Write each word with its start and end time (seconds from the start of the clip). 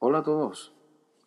Hola 0.00 0.18
a 0.18 0.22
todos, 0.22 0.72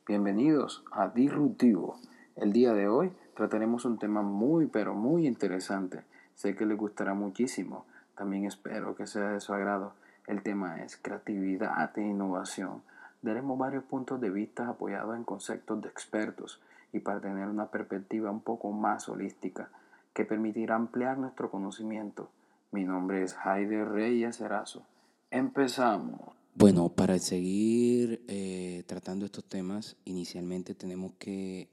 bienvenidos 0.08 0.86
a 0.94 1.10
Disruptivo. 1.10 2.00
El 2.38 2.54
día 2.54 2.72
de 2.72 2.88
hoy 2.88 3.12
trataremos 3.36 3.84
un 3.84 4.00
tema 4.00 4.22
muy 4.22 4.68
pero 4.68 4.96
muy 4.96 5.28
interesante. 5.28 6.06
Sé 6.36 6.56
que 6.56 6.66
les 6.66 6.78
gustará 6.78 7.14
muchísimo. 7.14 7.86
También 8.16 8.46
espero 8.46 8.96
que 8.96 9.08
sea 9.08 9.34
de 9.34 9.42
su 9.42 9.54
agrado. 9.54 9.92
El 10.26 10.42
tema 10.42 10.82
es 10.84 10.96
creatividad 10.96 11.92
e 11.98 12.02
innovación. 12.02 12.82
Daremos 13.22 13.58
varios 13.58 13.84
puntos 13.84 14.22
de 14.22 14.30
vista 14.30 14.70
apoyados 14.70 15.18
en 15.18 15.26
conceptos 15.26 15.82
de 15.82 15.90
expertos 15.90 16.62
y 16.94 17.00
para 17.00 17.20
tener 17.20 17.50
una 17.50 17.72
perspectiva 17.72 18.32
un 18.32 18.40
poco 18.40 18.72
más 18.72 19.10
holística 19.10 19.68
que 20.14 20.24
permitirá 20.24 20.76
ampliar 20.76 21.18
nuestro 21.18 21.52
conocimiento. 21.52 22.30
Mi 22.72 22.86
nombre 22.86 23.22
es 23.22 23.34
Jaide 23.34 23.84
Reyes 23.84 24.40
Erazo. 24.40 24.84
Empezamos. 25.30 26.31
Bueno, 26.62 26.90
para 26.90 27.18
seguir 27.18 28.24
eh, 28.28 28.84
tratando 28.86 29.26
estos 29.26 29.44
temas, 29.46 29.98
inicialmente 30.06 30.76
tenemos 30.76 31.14
que, 31.18 31.70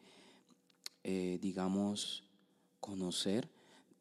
eh, 1.04 1.38
digamos, 1.42 2.24
conocer, 2.80 3.50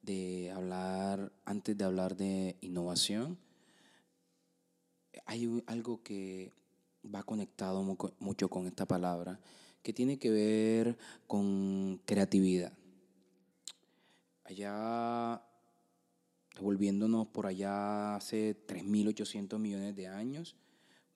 de 0.02 0.50
hablar, 0.50 1.34
antes 1.44 1.78
de 1.78 1.84
hablar 1.84 2.16
de 2.16 2.56
innovación, 2.62 3.38
hay 5.26 5.62
algo 5.66 6.02
que 6.04 6.54
va 7.14 7.22
conectado 7.24 7.84
mucho 8.20 8.50
con 8.50 8.66
esta 8.66 8.86
palabra, 8.86 9.42
que 9.84 9.92
tiene 9.92 10.18
que 10.18 10.30
ver 10.30 10.98
con 11.28 12.00
creatividad. 12.06 12.72
Allá, 14.46 15.44
volviéndonos 16.62 17.28
por 17.28 17.46
allá 17.46 18.16
hace 18.16 18.56
3.800 18.66 19.60
millones 19.60 19.94
de 19.94 20.08
años, 20.08 20.56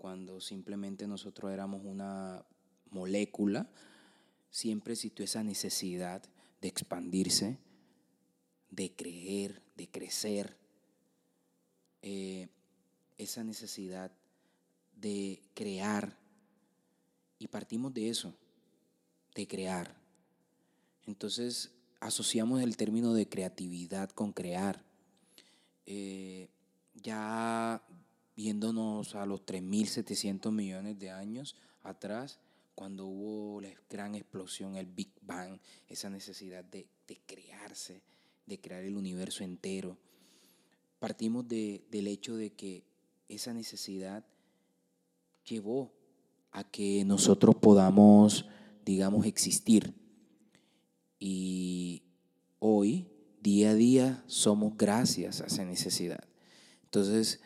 cuando 0.01 0.41
simplemente 0.41 1.05
nosotros 1.05 1.51
éramos 1.51 1.83
una 1.85 2.43
molécula, 2.89 3.69
siempre 4.49 4.93
existió 4.93 5.23
esa 5.23 5.43
necesidad 5.43 6.23
de 6.59 6.67
expandirse, 6.67 7.59
de 8.71 8.95
creer, 8.95 9.61
de 9.77 9.87
crecer, 9.91 10.57
eh, 12.01 12.47
esa 13.19 13.43
necesidad 13.43 14.11
de 14.95 15.39
crear. 15.53 16.17
Y 17.37 17.45
partimos 17.45 17.93
de 17.93 18.09
eso, 18.09 18.33
de 19.35 19.47
crear. 19.47 19.95
Entonces 21.05 21.69
asociamos 21.99 22.63
el 22.63 22.75
término 22.75 23.13
de 23.13 23.29
creatividad 23.29 24.09
con 24.09 24.33
crear. 24.33 24.83
Eh, 25.85 26.49
ya 26.95 27.83
viéndonos 28.35 29.15
a 29.15 29.25
los 29.25 29.45
3.700 29.45 30.51
millones 30.51 30.99
de 30.99 31.11
años 31.11 31.55
atrás, 31.83 32.39
cuando 32.75 33.05
hubo 33.05 33.61
la 33.61 33.69
gran 33.89 34.15
explosión, 34.15 34.75
el 34.75 34.87
Big 34.87 35.11
Bang, 35.21 35.59
esa 35.87 36.09
necesidad 36.09 36.63
de, 36.63 36.87
crearse, 37.25 38.01
de 38.45 38.59
crear 38.59 38.83
el 38.83 38.95
universo 38.95 39.43
entero. 39.43 39.97
Partimos 40.99 41.47
del 41.47 42.07
hecho 42.07 42.35
de 42.35 42.53
que 42.53 42.83
esa 43.27 43.53
necesidad 43.53 44.25
llevó 45.45 45.91
a 46.51 46.63
que 46.63 47.03
nosotros 47.05 47.55
podamos, 47.55 48.45
digamos, 48.85 49.25
existir. 49.25 49.93
Y 51.19 52.03
hoy, 52.59 53.07
día 53.41 53.71
a 53.71 53.75
día, 53.75 54.23
somos 54.27 54.75
gracias 54.77 55.41
a 55.41 55.45
esa 55.45 55.65
necesidad. 55.65 56.23
Entonces, 56.83 57.41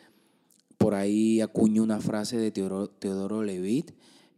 por 0.78 0.94
ahí 0.94 1.40
acuño 1.40 1.82
una 1.82 2.00
frase 2.00 2.36
de 2.36 2.50
Teodoro, 2.50 3.42
Levitt 3.42 3.92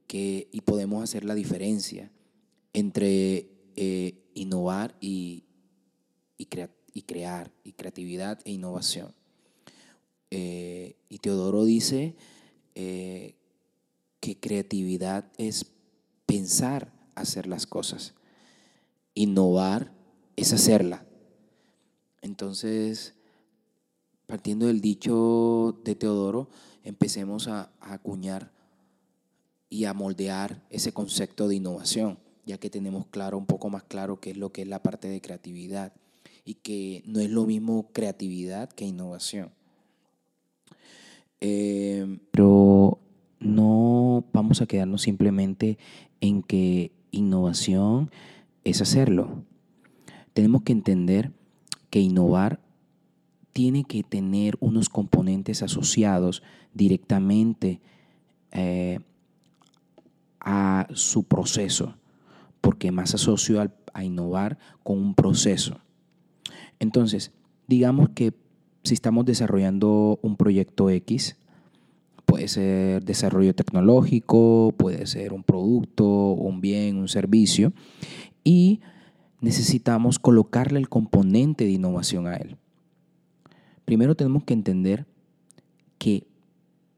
que, 0.06 0.48
y 0.52 0.60
podemos 0.62 1.02
hacer 1.02 1.24
la 1.24 1.34
diferencia 1.34 2.10
entre 2.72 3.50
eh, 3.76 4.24
innovar 4.34 4.96
y, 5.00 5.44
y, 6.36 6.46
crear, 6.46 7.52
y 7.64 7.72
creatividad 7.72 8.40
e 8.44 8.52
innovación. 8.52 9.14
Eh, 10.30 10.96
y 11.08 11.18
Teodoro 11.18 11.64
dice 11.64 12.16
eh, 12.74 13.36
que 14.20 14.38
creatividad 14.38 15.30
es 15.38 15.66
pensar 16.26 16.92
hacer 17.14 17.46
las 17.46 17.66
cosas. 17.66 18.14
Innovar 19.14 19.92
es 20.36 20.52
hacerla. 20.52 21.06
Entonces, 22.22 23.14
partiendo 24.28 24.66
del 24.66 24.82
dicho 24.82 25.80
de 25.84 25.94
Teodoro, 25.94 26.50
empecemos 26.84 27.48
a, 27.48 27.72
acuñar 27.80 28.52
y 29.70 29.86
a 29.86 29.94
moldear 29.94 30.62
ese 30.68 30.92
concepto 30.92 31.48
de 31.48 31.56
innovación, 31.56 32.18
ya 32.44 32.58
que 32.58 32.68
tenemos 32.68 33.06
claro, 33.06 33.38
un 33.38 33.46
poco 33.46 33.70
más 33.70 33.84
claro 33.84 34.20
qué 34.20 34.32
es 34.32 34.36
lo 34.36 34.52
que 34.52 34.62
es 34.62 34.68
la 34.68 34.82
parte 34.82 35.08
de 35.08 35.22
creatividad 35.22 35.94
y 36.44 36.54
que 36.54 37.02
no 37.06 37.20
es 37.20 37.30
lo 37.30 37.46
mismo 37.46 37.88
creatividad 37.94 38.68
que 38.68 38.84
innovación. 38.84 39.50
Eh, 41.40 42.18
pero 42.30 42.98
no 43.40 44.24
vamos 44.34 44.60
a 44.60 44.66
quedarnos 44.66 45.00
simplemente 45.00 45.78
en 46.20 46.42
que 46.42 46.92
innovación 47.12 48.10
es 48.64 48.82
hacerlo. 48.82 49.42
Tenemos 50.34 50.62
que 50.64 50.72
entender 50.72 51.32
que 51.88 52.00
innovar 52.00 52.60
tiene 53.58 53.82
que 53.82 54.04
tener 54.04 54.56
unos 54.60 54.88
componentes 54.88 55.64
asociados 55.64 56.44
directamente 56.74 57.80
eh, 58.52 59.00
a 60.38 60.86
su 60.94 61.24
proceso, 61.24 61.96
porque 62.60 62.92
más 62.92 63.16
asocio 63.16 63.60
a 63.94 64.04
innovar 64.04 64.60
con 64.84 64.98
un 64.98 65.12
proceso. 65.16 65.80
Entonces, 66.78 67.32
digamos 67.66 68.10
que 68.10 68.32
si 68.84 68.94
estamos 68.94 69.26
desarrollando 69.26 70.20
un 70.22 70.36
proyecto 70.36 70.88
X, 70.88 71.36
puede 72.26 72.46
ser 72.46 73.04
desarrollo 73.04 73.56
tecnológico, 73.56 74.72
puede 74.76 75.04
ser 75.08 75.32
un 75.32 75.42
producto, 75.42 76.06
un 76.06 76.60
bien, 76.60 76.96
un 76.96 77.08
servicio, 77.08 77.72
y 78.44 78.78
necesitamos 79.40 80.20
colocarle 80.20 80.78
el 80.78 80.88
componente 80.88 81.64
de 81.64 81.72
innovación 81.72 82.28
a 82.28 82.36
él. 82.36 82.56
Primero 83.88 84.14
tenemos 84.14 84.44
que 84.44 84.52
entender 84.52 85.06
que 85.96 86.26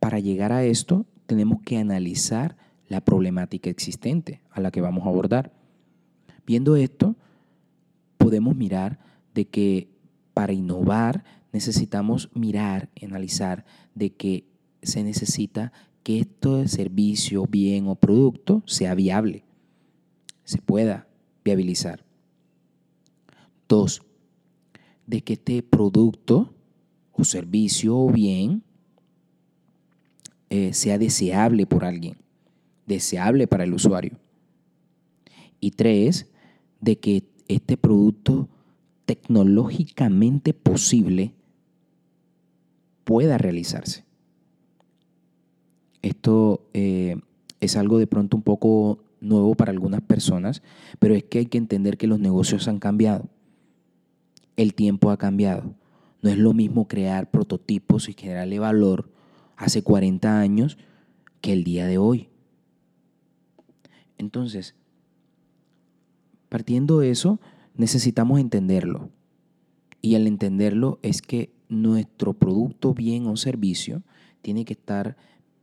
para 0.01 0.19
llegar 0.19 0.51
a 0.51 0.65
esto 0.65 1.06
tenemos 1.27 1.62
que 1.62 1.78
analizar 1.78 2.56
la 2.89 3.01
problemática 3.01 3.71
existente 3.71 4.41
a 4.51 4.61
la 4.61 4.73
que 4.73 4.81
vamos 4.81 5.06
a 5.06 5.11
abordar. 5.11 5.53
Viendo 6.45 6.75
esto, 6.75 7.15
podemos 8.19 8.56
mirar 8.56 8.99
de 9.34 9.47
que 9.47 9.89
para 10.34 10.53
innovar 10.53 11.23
necesitamos 11.53 12.28
mirar, 12.34 12.91
analizar 13.01 13.65
de 13.95 14.11
que 14.11 14.49
se 14.83 15.05
necesita 15.05 15.72
que 16.03 16.19
este 16.19 16.67
servicio, 16.67 17.47
bien 17.47 17.87
o 17.87 17.95
producto 17.95 18.65
sea 18.67 18.97
viable, 18.97 19.45
se 20.43 20.61
pueda 20.61 21.07
viabilizar. 21.45 22.05
Dos, 23.69 24.03
de 25.07 25.21
que 25.21 25.34
este 25.34 25.62
producto 25.62 26.53
servicio 27.25 27.97
o 27.97 28.10
bien 28.10 28.62
eh, 30.48 30.72
sea 30.72 30.98
deseable 30.98 31.66
por 31.66 31.84
alguien, 31.84 32.16
deseable 32.86 33.47
para 33.47 33.64
el 33.64 33.75
usuario. 33.75 34.19
Y 35.60 35.72
tres, 35.72 36.26
de 36.80 36.98
que 36.98 37.25
este 37.48 37.76
producto 37.76 38.48
tecnológicamente 39.04 40.54
posible 40.54 41.34
pueda 43.04 43.38
realizarse. 43.38 44.04
Esto 46.03 46.69
eh, 46.75 47.16
es 47.60 47.76
algo 47.76 47.98
de 47.98 48.06
pronto 48.06 48.36
un 48.36 48.42
poco 48.42 49.04
nuevo 49.21 49.54
para 49.54 49.71
algunas 49.71 50.00
personas, 50.00 50.62
pero 50.98 51.15
es 51.15 51.24
que 51.24 51.41
hay 51.41 51.47
que 51.47 51.59
entender 51.59 51.98
que 51.98 52.06
los 52.06 52.21
negocios 52.21 52.68
han 52.68 52.78
cambiado. 52.78 53.28
El 54.56 54.74
tiempo 54.74 55.10
ha 55.10 55.16
cambiado. 55.16 55.74
No 56.22 56.31
es 56.31 56.39
lo 56.39 56.53
mismo 56.53 56.87
crear 56.87 57.31
prototipos 57.31 58.09
y 58.09 58.13
generarle 58.13 58.59
valor 58.59 59.11
hace 59.57 59.83
40 59.83 60.39
años 60.41 60.78
que 61.41 61.53
el 61.53 61.65
día 61.65 61.87
de 61.87 61.99
hoy. 61.99 62.28
Entonces, 64.19 64.75
partiendo 66.49 66.99
de 66.99 67.11
eso, 67.11 67.41
necesitamos 67.75 68.41
entenderlo. 68.41 69.09
Y 70.03 70.15
al 70.15 70.27
entenderlo 70.27 70.99
es 71.03 71.22
que 71.22 71.53
nuestro 71.69 72.34
producto, 72.34 72.93
bien 72.93 73.27
o 73.27 73.37
servicio 73.37 74.03
tiene 74.43 74.65
que 74.65 74.75
estar, 74.75 75.17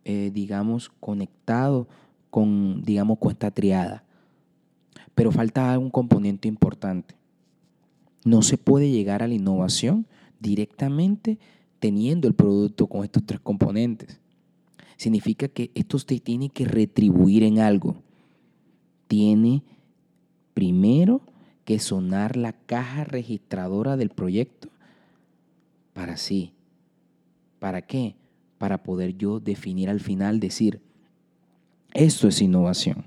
eh, 0.06 0.32
digamos, 0.34 0.90
conectado 1.00 1.88
con, 2.30 2.82
digamos, 2.84 3.20
con 3.20 3.32
esta 3.32 3.52
triada. 3.52 4.04
Pero 5.14 5.32
falta 5.32 5.78
un 5.78 5.90
componente 5.90 6.48
importante. 6.48 7.16
No 8.24 8.42
se 8.42 8.58
puede 8.58 8.90
llegar 8.90 9.24
a 9.24 9.28
la 9.28 9.34
innovación 9.34 10.08
directamente 10.40 11.40
teniendo 11.80 12.28
el 12.28 12.34
producto 12.34 12.88
con 12.88 13.04
estos 13.04 13.26
tres 13.26 13.40
componentes. 13.40 14.20
significa 14.98 15.48
que 15.48 15.70
esto 15.76 16.00
te 16.00 16.20
tiene 16.20 16.50
que 16.50 16.66
retribuir 16.66 17.44
en 17.44 17.60
algo. 17.60 18.02
Tiene 19.08 19.64
primero 20.56 21.22
que 21.66 21.78
sonar 21.78 22.36
la 22.36 22.54
caja 22.54 23.04
registradora 23.04 23.96
del 23.96 24.10
proyecto 24.10 24.70
para 25.94 26.18
sí. 26.18 26.54
¿Para 27.60 27.82
qué? 27.84 28.16
Para 28.58 28.82
poder 28.82 29.18
yo 29.18 29.40
definir 29.40 29.90
al 29.90 30.00
final, 30.00 30.40
decir, 30.40 30.82
esto 31.94 32.28
es 32.28 32.42
innovación. 32.42 33.06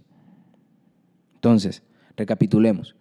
Entonces, 1.34 1.82
recapitulemos. 2.16 2.96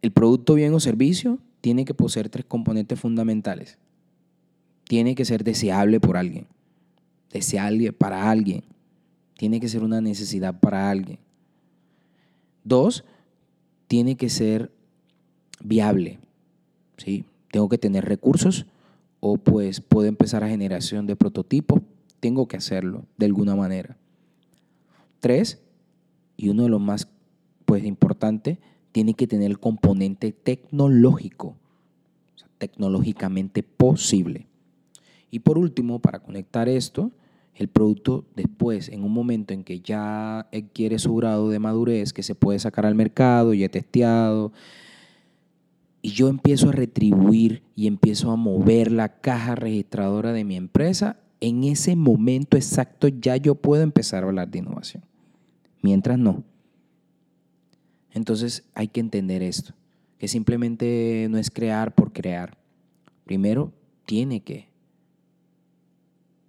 El 0.00 0.10
producto, 0.12 0.54
bien 0.54 0.74
o 0.74 0.80
servicio 0.80 1.38
tiene 1.62 1.84
que 1.86 1.94
poseer 1.94 2.28
tres 2.28 2.44
componentes 2.44 3.00
fundamentales. 3.00 3.78
Tiene 4.84 5.14
que 5.14 5.24
ser 5.24 5.44
deseable 5.44 6.00
por 6.00 6.18
alguien, 6.18 6.46
deseable 7.30 7.92
para 7.92 8.30
alguien. 8.30 8.64
Tiene 9.38 9.60
que 9.60 9.68
ser 9.68 9.82
una 9.82 10.00
necesidad 10.00 10.58
para 10.60 10.90
alguien. 10.90 11.18
Dos, 12.64 13.04
tiene 13.86 14.16
que 14.16 14.28
ser 14.28 14.72
viable. 15.62 16.18
¿sí? 16.96 17.24
Tengo 17.50 17.68
que 17.68 17.78
tener 17.78 18.04
recursos 18.04 18.66
o 19.20 19.38
pues 19.38 19.80
puedo 19.80 20.08
empezar 20.08 20.42
a 20.42 20.48
generación 20.48 21.06
de 21.06 21.16
prototipos. 21.16 21.80
Tengo 22.18 22.48
que 22.48 22.56
hacerlo 22.56 23.04
de 23.16 23.26
alguna 23.26 23.54
manera. 23.54 23.96
Tres, 25.20 25.60
y 26.36 26.48
uno 26.48 26.64
de 26.64 26.68
los 26.68 26.80
más 26.80 27.08
pues 27.64 27.84
importantes, 27.84 28.58
tiene 28.92 29.14
que 29.14 29.26
tener 29.26 29.50
el 29.50 29.58
componente 29.58 30.32
tecnológico, 30.32 31.56
tecnológicamente 32.58 33.62
posible. 33.62 34.46
Y 35.30 35.40
por 35.40 35.58
último, 35.58 35.98
para 35.98 36.20
conectar 36.20 36.68
esto, 36.68 37.10
el 37.54 37.68
producto 37.68 38.24
después, 38.36 38.88
en 38.88 39.02
un 39.02 39.12
momento 39.12 39.54
en 39.54 39.64
que 39.64 39.80
ya 39.80 40.40
adquiere 40.40 40.98
su 40.98 41.14
grado 41.16 41.48
de 41.48 41.58
madurez, 41.58 42.12
que 42.12 42.22
se 42.22 42.34
puede 42.34 42.58
sacar 42.58 42.86
al 42.86 42.94
mercado, 42.94 43.54
ya 43.54 43.68
testeado, 43.68 44.52
y 46.02 46.10
yo 46.10 46.28
empiezo 46.28 46.68
a 46.68 46.72
retribuir 46.72 47.62
y 47.76 47.86
empiezo 47.86 48.30
a 48.30 48.36
mover 48.36 48.90
la 48.90 49.20
caja 49.20 49.54
registradora 49.54 50.32
de 50.32 50.44
mi 50.44 50.56
empresa, 50.56 51.18
en 51.40 51.64
ese 51.64 51.96
momento 51.96 52.56
exacto 52.56 53.08
ya 53.08 53.36
yo 53.36 53.54
puedo 53.54 53.82
empezar 53.82 54.22
a 54.22 54.26
hablar 54.26 54.50
de 54.50 54.58
innovación. 54.58 55.04
Mientras 55.80 56.18
no. 56.18 56.44
Entonces 58.14 58.64
hay 58.74 58.88
que 58.88 59.00
entender 59.00 59.42
esto, 59.42 59.74
que 60.18 60.28
simplemente 60.28 61.26
no 61.30 61.38
es 61.38 61.50
crear 61.50 61.94
por 61.94 62.12
crear. 62.12 62.56
Primero, 63.24 63.72
tiene 64.04 64.40
que. 64.40 64.68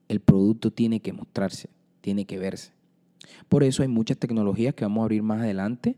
El 0.07 0.19
producto 0.19 0.71
tiene 0.71 0.99
que 0.99 1.13
mostrarse, 1.13 1.69
tiene 2.01 2.25
que 2.25 2.37
verse. 2.37 2.71
Por 3.47 3.63
eso 3.63 3.81
hay 3.81 3.87
muchas 3.87 4.17
tecnologías 4.17 4.73
que 4.73 4.85
vamos 4.85 5.01
a 5.01 5.05
abrir 5.05 5.23
más 5.23 5.41
adelante. 5.41 5.95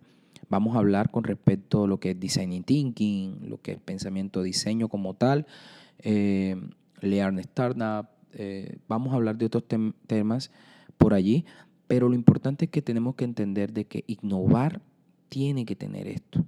Vamos 0.48 0.76
a 0.76 0.80
hablar 0.80 1.10
con 1.10 1.24
respecto 1.24 1.86
a 1.86 1.88
lo 1.88 2.00
que 2.00 2.12
es 2.12 2.20
design 2.20 2.64
thinking, 2.64 3.50
lo 3.50 3.60
que 3.60 3.74
es 3.74 3.80
pensamiento 3.80 4.44
diseño 4.44 4.90
como 4.90 5.16
tal, 5.16 5.48
eh, 6.00 6.56
Learn 7.02 7.40
Startup. 7.40 8.08
Eh, 8.34 8.78
vamos 8.88 9.14
a 9.14 9.16
hablar 9.16 9.38
de 9.38 9.48
otros 9.48 9.64
temas 10.06 10.52
por 10.98 11.16
allí, 11.16 11.46
pero 11.88 12.10
lo 12.10 12.16
importante 12.16 12.66
es 12.66 12.72
que 12.72 12.84
tenemos 12.84 13.16
que 13.16 13.24
entender 13.24 13.74
de 13.74 13.86
que 13.86 14.04
innovar 14.08 14.82
tiene 15.30 15.66
que 15.66 15.76
tener 15.76 16.08
esto. 16.08 16.46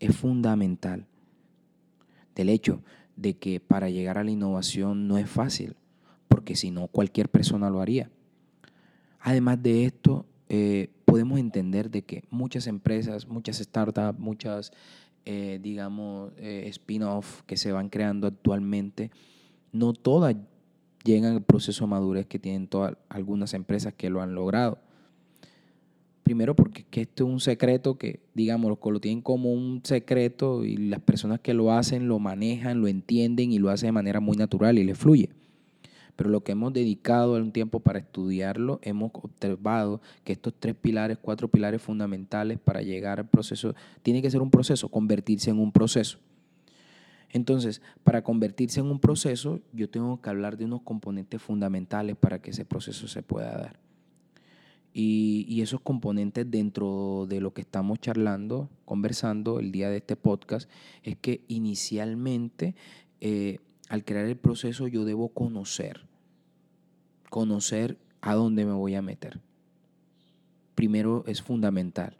Es 0.00 0.16
fundamental. 0.16 1.06
Del 2.34 2.48
hecho 2.48 2.82
de 3.16 3.34
que 3.34 3.60
para 3.60 3.90
llegar 3.90 4.18
a 4.18 4.24
la 4.24 4.30
innovación 4.30 5.06
no 5.06 5.18
es 5.18 5.28
fácil, 5.28 5.76
porque 6.28 6.56
si 6.56 6.70
no 6.70 6.88
cualquier 6.88 7.28
persona 7.28 7.70
lo 7.70 7.80
haría. 7.80 8.10
Además 9.20 9.62
de 9.62 9.84
esto, 9.84 10.26
eh, 10.48 10.90
podemos 11.04 11.38
entender 11.38 11.90
de 11.90 12.02
que 12.02 12.24
muchas 12.30 12.66
empresas, 12.66 13.26
muchas 13.28 13.58
startups, 13.58 14.18
muchas, 14.18 14.72
eh, 15.24 15.58
digamos, 15.62 16.32
eh, 16.36 16.64
spin-off 16.68 17.42
que 17.42 17.56
se 17.56 17.72
van 17.72 17.88
creando 17.88 18.26
actualmente, 18.26 19.10
no 19.72 19.92
todas 19.92 20.36
llegan 21.04 21.34
al 21.34 21.42
proceso 21.42 21.84
de 21.84 21.90
madurez 21.90 22.26
que 22.26 22.38
tienen 22.38 22.66
todas 22.66 22.96
algunas 23.08 23.54
empresas 23.54 23.94
que 23.94 24.10
lo 24.10 24.22
han 24.22 24.34
logrado. 24.34 24.78
Primero 26.24 26.56
porque 26.56 26.84
que 26.90 27.02
esto 27.02 27.26
es 27.26 27.30
un 27.30 27.38
secreto 27.38 27.98
que, 27.98 28.20
digamos, 28.32 28.78
lo 28.82 29.00
tienen 29.00 29.20
como 29.20 29.52
un 29.52 29.82
secreto 29.84 30.64
y 30.64 30.76
las 30.76 31.00
personas 31.00 31.38
que 31.40 31.52
lo 31.52 31.70
hacen 31.70 32.08
lo 32.08 32.18
manejan, 32.18 32.80
lo 32.80 32.88
entienden 32.88 33.52
y 33.52 33.58
lo 33.58 33.68
hacen 33.68 33.88
de 33.88 33.92
manera 33.92 34.20
muy 34.20 34.36
natural 34.36 34.78
y 34.78 34.84
les 34.84 34.96
fluye. 34.96 35.28
Pero 36.16 36.30
lo 36.30 36.42
que 36.42 36.52
hemos 36.52 36.72
dedicado 36.72 37.34
un 37.34 37.52
tiempo 37.52 37.80
para 37.80 37.98
estudiarlo, 37.98 38.78
hemos 38.82 39.10
observado 39.12 40.00
que 40.24 40.32
estos 40.32 40.54
tres 40.58 40.74
pilares, 40.74 41.18
cuatro 41.20 41.48
pilares 41.48 41.82
fundamentales 41.82 42.58
para 42.58 42.80
llegar 42.80 43.18
al 43.18 43.28
proceso, 43.28 43.74
tiene 44.02 44.22
que 44.22 44.30
ser 44.30 44.40
un 44.40 44.50
proceso, 44.50 44.88
convertirse 44.88 45.50
en 45.50 45.58
un 45.58 45.72
proceso. 45.72 46.18
Entonces, 47.28 47.82
para 48.02 48.22
convertirse 48.22 48.80
en 48.80 48.86
un 48.86 48.98
proceso, 48.98 49.60
yo 49.72 49.90
tengo 49.90 50.22
que 50.22 50.30
hablar 50.30 50.56
de 50.56 50.64
unos 50.64 50.82
componentes 50.82 51.42
fundamentales 51.42 52.16
para 52.16 52.40
que 52.40 52.50
ese 52.50 52.64
proceso 52.64 53.08
se 53.08 53.22
pueda 53.22 53.58
dar. 53.58 53.84
Y, 54.96 55.60
esos 55.60 55.80
componentes 55.80 56.48
dentro 56.48 57.26
de 57.28 57.40
lo 57.40 57.52
que 57.52 57.62
estamos 57.62 57.98
charlando, 57.98 58.70
conversando 58.84 59.58
el 59.58 59.72
día 59.72 59.90
de 59.90 59.96
este 59.96 60.14
podcast, 60.14 60.70
es 61.02 61.16
que 61.16 61.42
inicialmente 61.48 62.76
eh, 63.20 63.58
al 63.88 64.04
crear 64.04 64.26
el 64.26 64.36
proceso 64.36 64.86
yo 64.86 65.04
debo 65.04 65.30
conocer, 65.30 66.06
conocer 67.28 67.98
a 68.20 68.34
dónde 68.34 68.64
me 68.64 68.72
voy 68.72 68.94
a 68.94 69.02
meter. 69.02 69.40
Primero 70.76 71.24
es 71.26 71.42
fundamental. 71.42 72.16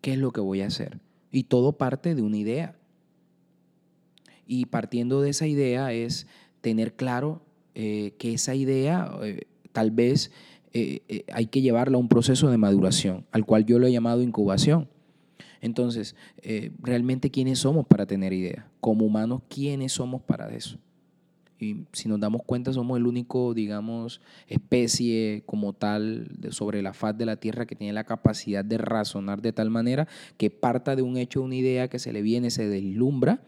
¿Qué 0.00 0.14
es 0.14 0.18
lo 0.18 0.30
que 0.30 0.40
voy 0.40 0.62
a 0.62 0.68
hacer? 0.68 1.00
Y 1.30 1.44
todo 1.44 1.72
parte 1.72 2.14
de 2.14 2.22
una 2.22 2.38
idea. 2.38 2.76
Y 4.46 4.66
partiendo 4.66 5.20
de 5.20 5.30
esa 5.30 5.46
idea 5.46 5.92
es 5.92 6.26
tener 6.62 6.94
claro 6.94 7.42
eh, 7.74 8.14
que 8.18 8.32
esa 8.32 8.54
idea 8.54 9.10
eh, 9.22 9.46
tal 9.72 9.90
vez 9.90 10.30
eh, 10.78 11.02
eh, 11.08 11.24
hay 11.32 11.46
que 11.46 11.62
llevarla 11.62 11.96
a 11.96 12.00
un 12.00 12.08
proceso 12.08 12.50
de 12.50 12.58
maduración, 12.58 13.24
al 13.32 13.46
cual 13.46 13.64
yo 13.64 13.78
lo 13.78 13.86
he 13.86 13.92
llamado 13.92 14.20
incubación. 14.20 14.90
Entonces, 15.62 16.14
eh, 16.42 16.70
realmente, 16.82 17.30
¿quiénes 17.30 17.60
somos 17.60 17.86
para 17.86 18.04
tener 18.04 18.34
ideas? 18.34 18.66
Como 18.78 19.06
humanos, 19.06 19.40
¿quiénes 19.48 19.92
somos 19.92 20.20
para 20.20 20.54
eso? 20.54 20.78
Y 21.58 21.86
si 21.92 22.10
nos 22.10 22.20
damos 22.20 22.42
cuenta, 22.42 22.74
somos 22.74 22.98
el 22.98 23.06
único, 23.06 23.54
digamos, 23.54 24.20
especie 24.48 25.44
como 25.46 25.72
tal 25.72 26.28
sobre 26.50 26.82
la 26.82 26.92
faz 26.92 27.16
de 27.16 27.24
la 27.24 27.36
Tierra 27.36 27.64
que 27.64 27.74
tiene 27.74 27.94
la 27.94 28.04
capacidad 28.04 28.62
de 28.62 28.76
razonar 28.76 29.40
de 29.40 29.54
tal 29.54 29.70
manera 29.70 30.06
que 30.36 30.50
parta 30.50 30.94
de 30.94 31.00
un 31.00 31.16
hecho, 31.16 31.40
una 31.40 31.56
idea 31.56 31.88
que 31.88 31.98
se 31.98 32.12
le 32.12 32.20
viene, 32.20 32.50
se 32.50 32.68
deslumbra 32.68 33.40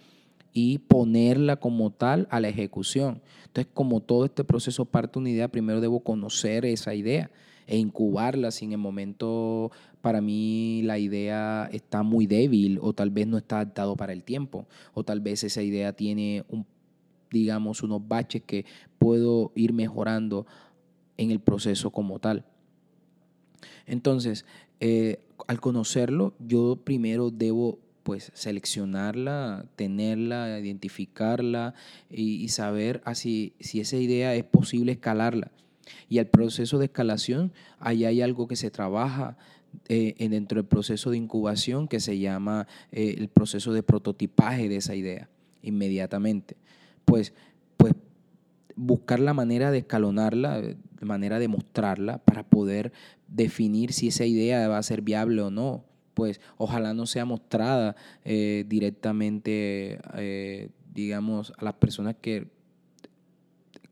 y 0.60 0.78
ponerla 0.78 1.54
como 1.54 1.92
tal 1.92 2.26
a 2.32 2.40
la 2.40 2.48
ejecución. 2.48 3.22
Entonces, 3.46 3.70
como 3.72 4.00
todo 4.00 4.24
este 4.24 4.42
proceso 4.42 4.86
parte 4.86 5.12
de 5.12 5.18
una 5.20 5.30
idea, 5.30 5.46
primero 5.46 5.80
debo 5.80 6.00
conocer 6.00 6.64
esa 6.64 6.96
idea 6.96 7.30
e 7.68 7.78
incubarla 7.78 8.50
si 8.50 8.64
en 8.64 8.72
el 8.72 8.78
momento 8.78 9.70
para 10.00 10.20
mí 10.20 10.82
la 10.82 10.98
idea 10.98 11.68
está 11.70 12.02
muy 12.02 12.26
débil 12.26 12.80
o 12.82 12.92
tal 12.92 13.10
vez 13.10 13.28
no 13.28 13.38
está 13.38 13.60
adaptado 13.60 13.94
para 13.94 14.12
el 14.12 14.24
tiempo 14.24 14.66
o 14.94 15.04
tal 15.04 15.20
vez 15.20 15.44
esa 15.44 15.62
idea 15.62 15.92
tiene 15.92 16.44
un 16.48 16.66
digamos 17.30 17.84
unos 17.84 18.08
baches 18.08 18.42
que 18.42 18.64
puedo 18.98 19.52
ir 19.54 19.72
mejorando 19.72 20.44
en 21.18 21.30
el 21.30 21.38
proceso 21.38 21.90
como 21.90 22.18
tal. 22.18 22.46
Entonces, 23.86 24.44
eh, 24.80 25.20
al 25.46 25.60
conocerlo, 25.60 26.34
yo 26.40 26.80
primero 26.82 27.30
debo 27.30 27.78
pues 28.08 28.32
seleccionarla, 28.32 29.66
tenerla, 29.76 30.58
identificarla 30.58 31.74
y, 32.08 32.48
saber 32.48 33.02
así, 33.04 33.52
si 33.60 33.80
esa 33.80 33.98
idea 33.98 34.34
es 34.34 34.44
posible 34.44 34.92
escalarla. 34.92 35.52
Y 36.08 36.16
el 36.16 36.26
proceso 36.26 36.78
de 36.78 36.86
escalación, 36.86 37.52
ahí 37.78 38.06
hay 38.06 38.22
algo 38.22 38.48
que 38.48 38.56
se 38.56 38.70
trabaja 38.70 39.36
eh, 39.90 40.14
dentro 40.30 40.56
del 40.56 40.64
proceso 40.64 41.10
de 41.10 41.18
incubación 41.18 41.86
que 41.86 42.00
se 42.00 42.18
llama 42.18 42.66
eh, 42.92 43.16
el 43.18 43.28
proceso 43.28 43.74
de 43.74 43.82
prototipaje 43.82 44.70
de 44.70 44.76
esa 44.76 44.94
idea 44.94 45.28
inmediatamente. 45.60 46.56
Pues, 47.04 47.34
pues 47.76 47.92
buscar 48.74 49.20
la 49.20 49.34
manera 49.34 49.70
de 49.70 49.80
escalonarla, 49.80 50.62
de 50.62 50.78
manera 51.02 51.38
de 51.38 51.48
mostrarla 51.48 52.24
para 52.24 52.42
poder 52.42 52.90
definir 53.26 53.92
si 53.92 54.08
esa 54.08 54.24
idea 54.24 54.66
va 54.66 54.78
a 54.78 54.82
ser 54.82 55.02
viable 55.02 55.42
o 55.42 55.50
no 55.50 55.84
pues 56.18 56.40
ojalá 56.56 56.94
no 56.94 57.06
sea 57.06 57.24
mostrada 57.24 57.94
eh, 58.24 58.64
directamente, 58.66 60.00
eh, 60.16 60.68
digamos, 60.92 61.52
a 61.56 61.64
las 61.64 61.74
personas 61.74 62.16
que 62.20 62.48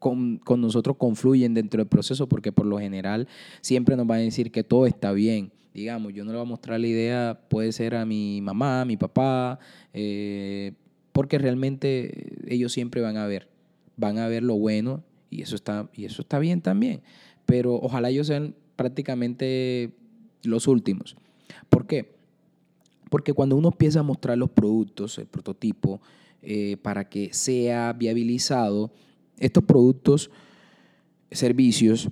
con, 0.00 0.40
nosotros 0.58 0.96
confluyen 0.96 1.54
dentro 1.54 1.78
del 1.78 1.86
proceso, 1.86 2.28
porque 2.28 2.50
por 2.50 2.66
lo 2.66 2.80
general 2.80 3.28
siempre 3.60 3.94
nos 3.94 4.08
van 4.08 4.18
a 4.18 4.22
decir 4.22 4.50
que 4.50 4.64
todo 4.64 4.88
está 4.88 5.12
bien. 5.12 5.52
Digamos, 5.72 6.14
yo 6.14 6.24
no 6.24 6.32
le 6.32 6.38
voy 6.38 6.46
a 6.46 6.48
mostrar 6.48 6.80
la 6.80 6.88
idea, 6.88 7.38
puede 7.48 7.70
ser 7.70 7.94
a 7.94 8.04
mi 8.04 8.40
mamá, 8.40 8.80
a 8.80 8.84
mi 8.84 8.96
papá, 8.96 9.60
eh, 9.94 10.72
porque 11.12 11.38
realmente 11.38 12.34
ellos 12.52 12.72
siempre 12.72 13.02
van 13.02 13.18
a 13.18 13.28
ver, 13.28 13.48
van 13.96 14.18
a 14.18 14.26
ver 14.26 14.42
lo 14.42 14.56
bueno 14.56 15.04
y 15.30 15.42
eso 15.42 15.54
está, 15.54 15.88
y 15.94 16.06
eso 16.06 16.22
está 16.22 16.40
bien 16.40 16.60
también. 16.60 17.02
pero 17.44 17.76
ojalá 17.76 18.10
ellos 18.10 18.26
sean 18.26 18.56
prácticamente 18.74 19.92
los 20.42 20.66
últimos. 20.66 21.16
¿Por 21.68 21.86
qué? 21.86 22.15
Porque 23.10 23.32
cuando 23.32 23.56
uno 23.56 23.68
empieza 23.68 24.00
a 24.00 24.02
mostrar 24.02 24.36
los 24.36 24.50
productos, 24.50 25.18
el 25.18 25.26
prototipo, 25.26 26.00
eh, 26.42 26.76
para 26.82 27.08
que 27.08 27.32
sea 27.32 27.92
viabilizado, 27.92 28.92
estos 29.38 29.64
productos, 29.64 30.30
servicios, 31.30 32.08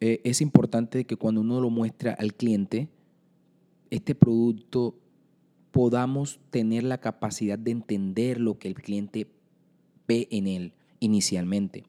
eh, 0.00 0.20
es 0.24 0.40
importante 0.40 1.04
que 1.04 1.16
cuando 1.16 1.42
uno 1.42 1.60
lo 1.60 1.70
muestra 1.70 2.12
al 2.12 2.34
cliente, 2.34 2.88
este 3.90 4.14
producto 4.14 4.96
podamos 5.70 6.40
tener 6.50 6.84
la 6.84 6.98
capacidad 6.98 7.58
de 7.58 7.70
entender 7.70 8.40
lo 8.40 8.58
que 8.58 8.68
el 8.68 8.74
cliente 8.74 9.28
ve 10.08 10.26
en 10.30 10.46
él 10.46 10.72
inicialmente. 11.00 11.84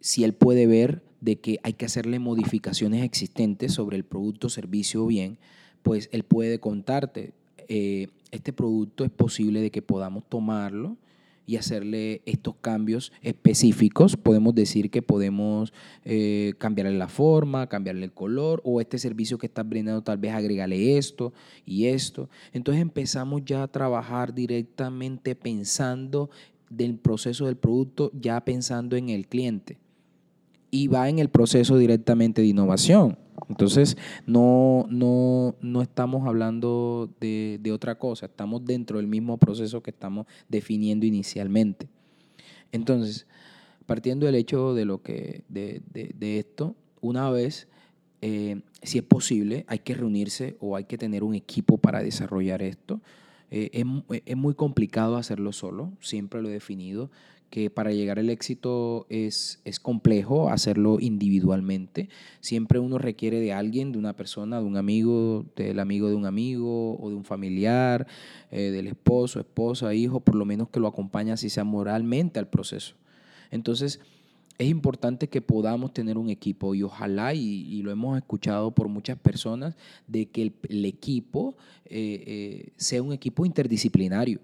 Si 0.00 0.24
él 0.24 0.34
puede 0.34 0.66
ver 0.66 1.02
de 1.20 1.40
que 1.40 1.58
hay 1.62 1.74
que 1.74 1.86
hacerle 1.86 2.18
modificaciones 2.18 3.04
existentes 3.04 3.72
sobre 3.72 3.96
el 3.96 4.04
producto, 4.04 4.48
servicio 4.48 5.04
o 5.04 5.06
bien, 5.06 5.38
pues 5.82 6.08
él 6.12 6.24
puede 6.24 6.58
contarte, 6.60 7.32
eh, 7.68 8.08
este 8.30 8.52
producto 8.52 9.04
es 9.04 9.10
posible 9.10 9.60
de 9.60 9.70
que 9.70 9.82
podamos 9.82 10.24
tomarlo 10.28 10.96
y 11.46 11.56
hacerle 11.56 12.22
estos 12.26 12.54
cambios 12.60 13.12
específicos. 13.22 14.16
Podemos 14.16 14.54
decir 14.54 14.88
que 14.88 15.02
podemos 15.02 15.72
eh, 16.04 16.54
cambiarle 16.58 16.96
la 16.96 17.08
forma, 17.08 17.68
cambiarle 17.68 18.04
el 18.04 18.12
color 18.12 18.60
o 18.64 18.80
este 18.80 18.98
servicio 18.98 19.36
que 19.36 19.46
estás 19.46 19.68
brindando 19.68 20.02
tal 20.02 20.18
vez 20.18 20.32
agregarle 20.32 20.96
esto 20.96 21.32
y 21.66 21.86
esto. 21.86 22.28
Entonces 22.52 22.80
empezamos 22.80 23.42
ya 23.44 23.64
a 23.64 23.68
trabajar 23.68 24.32
directamente 24.32 25.34
pensando 25.34 26.30
del 26.68 26.96
proceso 26.98 27.46
del 27.46 27.56
producto, 27.56 28.12
ya 28.14 28.40
pensando 28.44 28.94
en 28.94 29.08
el 29.08 29.26
cliente 29.26 29.78
y 30.70 30.86
va 30.86 31.08
en 31.08 31.18
el 31.18 31.28
proceso 31.28 31.76
directamente 31.78 32.42
de 32.42 32.48
innovación. 32.48 33.18
Entonces, 33.48 33.96
no, 34.26 34.86
no, 34.90 35.54
no 35.60 35.82
estamos 35.82 36.26
hablando 36.26 37.10
de, 37.20 37.58
de, 37.60 37.72
otra 37.72 37.96
cosa, 37.96 38.26
estamos 38.26 38.64
dentro 38.64 38.98
del 38.98 39.06
mismo 39.06 39.38
proceso 39.38 39.82
que 39.82 39.90
estamos 39.90 40.26
definiendo 40.48 41.06
inicialmente. 41.06 41.88
Entonces, 42.72 43.26
partiendo 43.86 44.26
del 44.26 44.34
hecho 44.34 44.74
de, 44.74 44.84
lo 44.84 45.02
que, 45.02 45.42
de, 45.48 45.82
de 45.92 46.38
esto, 46.38 46.76
una 47.00 47.30
vez, 47.30 47.68
eh, 48.22 48.60
si 48.82 48.98
es 48.98 49.04
posible, 49.04 49.64
hay 49.66 49.78
que 49.78 49.94
reunirse 49.94 50.56
o 50.60 50.76
hay 50.76 50.84
que 50.84 50.98
tener 50.98 51.24
un 51.24 51.34
equipo 51.34 51.78
para 51.78 52.02
desarrollar 52.02 52.62
esto. 52.62 53.00
Eh, 53.50 53.70
es, 53.72 54.22
es, 54.26 54.36
muy 54.36 54.54
complicado 54.54 55.16
hacerlo 55.16 55.52
solo, 55.52 55.92
siempre 56.00 56.40
lo 56.40 56.48
he 56.48 56.52
definido 56.52 57.10
que 57.50 57.68
para 57.68 57.92
llegar 57.92 58.20
al 58.20 58.30
éxito 58.30 59.06
es, 59.10 59.60
es, 59.64 59.80
complejo 59.80 60.48
hacerlo 60.50 60.98
individualmente. 61.00 62.08
Siempre 62.40 62.78
uno 62.78 62.96
requiere 62.96 63.40
de 63.40 63.52
alguien, 63.52 63.90
de 63.90 63.98
una 63.98 64.14
persona, 64.14 64.60
de 64.60 64.66
un 64.66 64.76
amigo, 64.76 65.44
del 65.56 65.80
amigo 65.80 66.08
de 66.08 66.14
un 66.14 66.26
amigo 66.26 66.96
o 66.98 67.10
de 67.10 67.16
un 67.16 67.24
familiar, 67.24 68.06
eh, 68.52 68.70
del 68.70 68.86
esposo, 68.86 69.40
esposa, 69.40 69.92
hijo, 69.94 70.20
por 70.20 70.36
lo 70.36 70.44
menos 70.44 70.68
que 70.68 70.78
lo 70.78 70.86
acompañe 70.86 71.32
así 71.32 71.50
sea 71.50 71.64
moralmente 71.64 72.38
al 72.38 72.48
proceso. 72.48 72.94
Entonces, 73.50 73.98
es 74.58 74.68
importante 74.68 75.28
que 75.28 75.40
podamos 75.40 75.92
tener 75.92 76.18
un 76.18 76.30
equipo 76.30 76.74
y 76.74 76.84
ojalá, 76.84 77.34
y, 77.34 77.82
lo 77.82 77.90
hemos 77.90 78.16
escuchado 78.16 78.70
por 78.70 78.88
muchas 78.88 79.18
personas, 79.18 79.74
de 80.06 80.26
que 80.26 80.52
el, 80.68 80.84
equipo 80.84 81.56
eh, 81.86 82.22
eh, 82.26 82.72
sea 82.76 83.02
un 83.02 83.12
equipo 83.12 83.44
interdisciplinario 83.44 84.38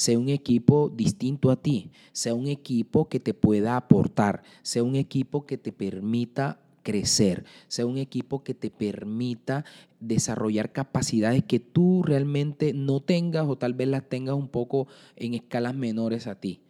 sea 0.00 0.18
un 0.18 0.30
equipo 0.30 0.88
distinto 0.88 1.50
a 1.50 1.56
ti, 1.56 1.90
sea 2.12 2.32
un 2.32 2.46
equipo 2.46 3.10
que 3.10 3.20
te 3.20 3.34
pueda 3.34 3.76
aportar, 3.76 4.42
sea 4.62 4.82
un 4.82 4.96
equipo 4.96 5.44
que 5.44 5.58
te 5.58 5.72
permita 5.72 6.58
crecer, 6.82 7.44
sea 7.68 7.84
un 7.84 7.98
equipo 7.98 8.42
que 8.42 8.54
te 8.54 8.70
permita 8.70 9.66
desarrollar 10.00 10.72
capacidades 10.72 11.44
que 11.44 11.60
tú 11.60 12.02
realmente 12.02 12.72
no 12.72 13.00
tengas 13.00 13.46
o 13.46 13.58
tal 13.58 13.74
vez 13.74 13.88
las 13.88 14.08
tengas 14.08 14.36
un 14.36 14.48
poco 14.48 14.88
en 15.16 15.34
escalas 15.34 15.74
menores 15.74 16.26
a 16.26 16.40
ti. 16.40 16.62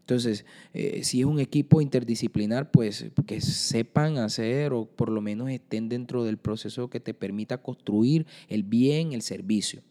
Entonces, 0.00 0.46
eh, 0.72 1.04
si 1.04 1.20
es 1.20 1.26
un 1.26 1.40
equipo 1.40 1.82
interdisciplinar, 1.82 2.70
pues 2.70 3.10
que 3.26 3.42
sepan 3.42 4.16
hacer 4.16 4.72
o 4.72 4.86
por 4.86 5.10
lo 5.10 5.20
menos 5.20 5.50
estén 5.50 5.90
dentro 5.90 6.24
del 6.24 6.38
proceso 6.38 6.88
que 6.88 7.00
te 7.00 7.12
permita 7.12 7.58
construir 7.58 8.26
el 8.48 8.62
bien, 8.62 9.12
el 9.12 9.20
servicio. 9.20 9.82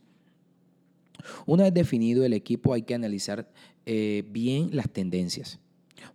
Una 1.46 1.64
vez 1.64 1.74
definido 1.74 2.26
el 2.26 2.34
equipo 2.34 2.74
hay 2.74 2.84
que 2.84 2.96
analizar 2.96 3.50
eh, 3.86 4.24
bien 4.30 4.70
las 4.72 4.90
tendencias, 4.90 5.60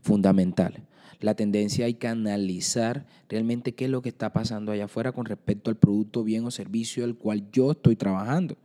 fundamental. 0.00 0.82
La 1.20 1.34
tendencia 1.34 1.86
hay 1.86 1.94
que 1.94 2.06
analizar 2.06 3.06
realmente 3.28 3.74
qué 3.74 3.86
es 3.86 3.90
lo 3.90 4.02
que 4.02 4.08
está 4.08 4.32
pasando 4.32 4.70
allá 4.70 4.84
afuera 4.84 5.12
con 5.12 5.26
respecto 5.26 5.70
al 5.70 5.76
producto, 5.76 6.22
bien 6.22 6.44
o 6.44 6.50
servicio 6.50 7.04
al 7.04 7.16
cual 7.16 7.50
yo 7.50 7.72
estoy 7.72 7.96
trabajando. 7.96 8.56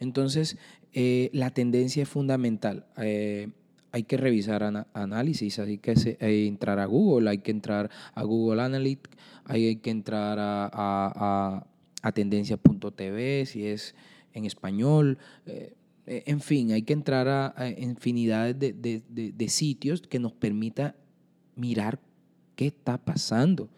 Entonces, 0.00 0.56
eh, 0.92 1.30
la 1.32 1.50
tendencia 1.50 2.02
es 2.02 2.08
fundamental. 2.08 2.86
Eh, 2.96 3.48
hay 3.92 4.02
que 4.04 4.16
revisar 4.16 4.62
análisis, 4.92 5.58
hay 5.58 5.78
que 5.78 5.94
entrar 6.20 6.78
a 6.78 6.86
Google, 6.86 7.30
hay 7.30 7.38
que 7.38 7.50
entrar 7.50 7.90
a 8.14 8.22
Google 8.22 8.62
Analytics, 8.62 9.16
hay 9.44 9.76
que 9.76 9.90
entrar 9.90 10.38
a, 10.38 10.70
a, 10.72 12.12
si 13.46 13.66
es 13.66 13.94
en 14.34 14.44
español. 14.44 15.18
Eh, 15.46 15.74
eh, 16.06 16.24
en 16.26 16.40
fin, 16.40 16.72
hay 16.72 16.82
que 16.82 16.92
entrar 16.92 17.28
a, 17.28 17.54
infinidades 17.78 18.58
de, 18.58 19.48
sitios 19.48 20.02
que 20.02 20.18
nos 20.18 20.32
permita 20.32 20.94
mirar 21.56 22.00
qué 22.56 22.66
está 22.66 22.98
pasando 22.98 23.68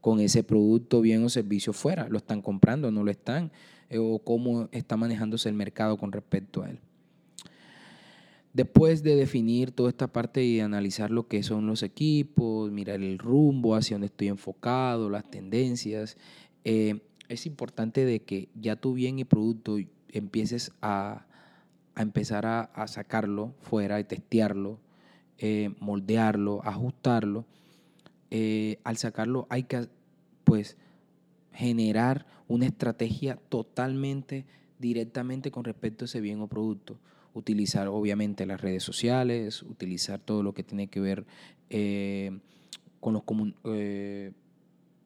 con 0.00 0.20
ese 0.20 0.42
producto, 0.44 1.00
bien 1.00 1.24
o 1.24 1.28
servicio 1.28 1.72
fuera. 1.72 2.08
¿Lo 2.08 2.18
están 2.18 2.42
comprando? 2.42 2.90
¿No 2.90 3.04
lo 3.04 3.10
están? 3.10 3.50
Eh, 3.90 3.98
¿O 3.98 4.18
cómo 4.18 4.68
está 4.72 4.96
manejándose 4.96 5.48
el 5.48 5.54
mercado 5.54 5.96
con 5.96 6.12
respecto 6.12 6.62
a 6.62 6.70
él? 6.70 6.78
Después 8.52 9.02
de 9.02 9.16
definir 9.16 9.72
toda 9.72 9.88
esta 9.88 10.06
parte 10.06 10.44
y 10.44 10.60
analizar 10.60 11.10
lo 11.10 11.26
que 11.26 11.42
son 11.42 11.66
los 11.66 11.82
equipos, 11.82 12.70
mirar 12.70 13.02
el 13.02 13.18
rumbo, 13.18 13.74
hacia 13.74 13.96
dónde 13.96 14.06
estoy 14.06 14.28
enfocado, 14.28 15.10
las 15.10 15.28
tendencias, 15.28 16.16
es 17.28 17.46
importante 17.46 18.04
de 18.04 18.20
que 18.20 18.48
ya 18.54 18.76
tu 18.76 18.94
bien 18.94 19.18
y 19.18 19.24
producto 19.24 19.76
empieces 20.08 20.72
a, 20.82 21.26
empezar 21.96 22.46
a, 22.46 22.86
sacarlo 22.86 23.54
fuera 23.60 24.00
y 24.00 24.04
testearlo, 24.04 24.78
eh, 25.38 25.70
moldearlo, 25.80 26.60
ajustarlo. 26.64 27.46
Eh, 28.30 28.78
al 28.84 28.96
sacarlo 28.96 29.46
hay 29.48 29.64
que 29.64 29.88
pues 30.44 30.76
generar 31.52 32.26
una 32.48 32.66
estrategia 32.66 33.36
totalmente 33.48 34.44
directamente 34.78 35.50
con 35.50 35.64
respecto 35.64 36.04
a 36.04 36.06
ese 36.06 36.20
bien 36.20 36.40
o 36.40 36.48
producto. 36.48 36.98
Utilizar 37.32 37.88
obviamente 37.88 38.46
las 38.46 38.60
redes 38.60 38.82
sociales, 38.82 39.62
utilizar 39.62 40.20
todo 40.20 40.42
lo 40.42 40.52
que 40.52 40.62
tiene 40.62 40.88
que 40.88 41.00
ver 41.00 41.26
eh, 41.70 42.38
con 43.00 43.14
los 43.14 43.22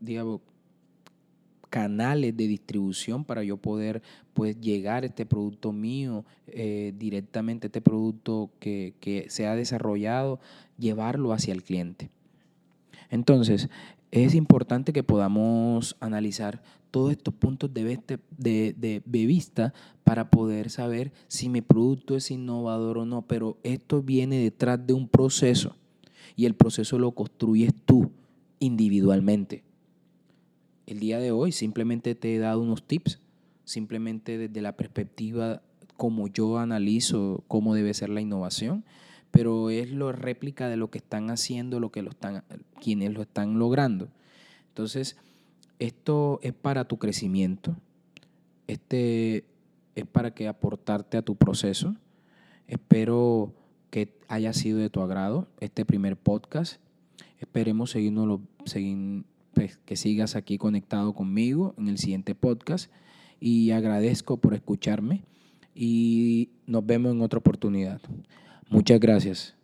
digamos, 0.01 0.41
canales 1.69 2.37
de 2.37 2.47
distribución 2.47 3.25
para 3.25 3.43
yo 3.43 3.57
poder 3.57 4.03
pues 4.35 4.61
llegar 4.61 5.05
este 5.05 5.27
producto 5.27 5.73
mío 5.73 6.25
eh, 6.47 6.93
directamente, 6.97 7.67
este 7.67 7.81
producto 7.81 8.51
que, 8.59 8.95
que 9.01 9.27
se 9.29 9.47
ha 9.47 9.55
desarrollado, 9.55 10.41
llevarlo 10.79 11.33
hacia 11.33 11.53
el 11.53 11.63
cliente. 11.63 12.11
Entonces, 13.11 13.69
es 14.11 14.35
importante 14.35 14.93
que 14.93 15.03
podamos 15.03 15.97
analizar 16.01 16.63
todos 16.91 17.13
estos 17.13 17.35
puntos 17.35 17.73
de, 17.75 18.01
de, 18.39 18.75
de, 19.05 19.27
vista 19.27 19.75
para 20.05 20.31
poder 20.31 20.71
saber 20.71 21.13
si 21.27 21.51
mi 21.51 21.61
producto 21.61 22.17
es 22.17 22.31
innovador 22.31 22.99
o 22.99 23.05
no, 23.05 23.23
pero 23.23 23.59
esto 23.63 24.03
viene 24.03 24.39
detrás 24.39 24.87
de 24.87 24.95
un 24.95 25.07
proceso 25.07 25.77
y 26.35 26.47
el 26.47 26.55
proceso 26.55 26.99
lo 26.99 27.13
construyes 27.13 27.75
tú 27.85 28.11
individualmente 28.59 29.68
el 30.89 31.01
día 31.01 31.19
de 31.19 31.33
hoy 31.33 31.53
simplemente 31.53 32.15
te 32.15 32.35
he 32.35 32.39
dado 32.39 32.63
unos 32.63 32.83
tips, 32.83 33.21
simplemente 33.65 34.39
desde 34.39 34.63
la 34.63 34.75
perspectiva 34.77 35.61
como 35.99 36.29
yo 36.29 36.59
analizo 36.59 37.45
cómo 37.47 37.75
debe 37.75 37.93
ser 37.93 38.09
la 38.09 38.23
innovación, 38.23 38.85
pero 39.31 39.69
es 39.69 39.91
la 39.91 40.13
réplica 40.13 40.69
de 40.69 40.79
lo 40.79 40.91
que 40.91 40.99
están 40.99 41.29
haciendo, 41.29 41.79
lo 41.79 41.93
que 41.93 42.01
lo 42.01 42.11
están, 42.11 42.43
quienes 42.81 43.13
lo 43.13 43.21
están 43.21 43.59
logrando. 43.59 44.09
Entonces, 44.69 45.19
esto 45.79 46.41
es 46.43 46.55
para 46.55 46.87
tu 46.87 46.99
crecimiento, 46.99 47.77
este 48.67 49.45
es 49.95 50.07
para 50.07 50.33
que 50.33 50.49
aportarte 50.49 51.19
a 51.19 51.23
tu 51.23 51.37
proceso. 51.37 51.97
Espero 52.67 53.53
que 53.91 54.17
haya 54.29 54.55
sido 54.55 54.79
de 54.79 54.89
tu 54.89 55.03
agrado 55.03 55.49
este 55.61 55.85
primer 55.85 56.17
podcast. 56.17 56.81
Esperemos 57.41 57.91
seguirnos, 57.91 58.41
seguir, 58.65 59.25
que 59.85 59.97
sigas 59.97 60.37
aquí 60.37 60.59
conectado 60.59 61.15
conmigo 61.15 61.75
en 61.79 61.89
el 61.89 61.99
siguiente 61.99 62.35
podcast 62.35 62.91
y 63.41 63.71
agradezco 63.71 64.37
por 64.39 64.55
escucharme 64.55 65.23
y 65.75 66.51
nos 66.67 66.85
vemos 66.85 67.13
en 67.13 67.23
otra 67.23 67.39
oportunidad. 67.39 68.01
Muchas 68.71 69.01
gracias. 69.01 69.58